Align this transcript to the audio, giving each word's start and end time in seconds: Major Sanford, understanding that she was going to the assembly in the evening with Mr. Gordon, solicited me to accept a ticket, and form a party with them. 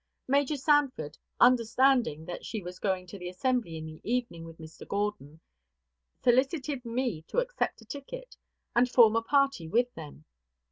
Major 0.27 0.57
Sanford, 0.57 1.15
understanding 1.39 2.25
that 2.25 2.43
she 2.43 2.63
was 2.63 2.79
going 2.79 3.05
to 3.05 3.19
the 3.19 3.29
assembly 3.29 3.77
in 3.77 3.85
the 3.85 4.01
evening 4.03 4.45
with 4.45 4.57
Mr. 4.57 4.87
Gordon, 4.87 5.39
solicited 6.23 6.83
me 6.83 7.21
to 7.27 7.37
accept 7.37 7.81
a 7.83 7.85
ticket, 7.85 8.35
and 8.75 8.89
form 8.89 9.15
a 9.15 9.21
party 9.21 9.67
with 9.67 9.93
them. 9.93 10.25